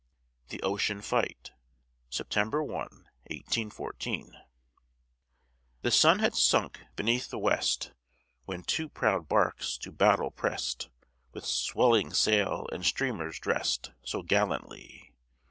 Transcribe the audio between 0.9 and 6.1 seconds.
FIGHT [September 1, 1814] The